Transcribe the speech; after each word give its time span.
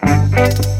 Música 0.00 0.78